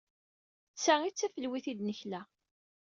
D 0.73 0.77
ta 0.83 0.93
ay 1.01 1.11
d 1.13 1.15
tafelwit 1.17 1.65
ay 1.71 1.75
d-nekla. 1.77 2.21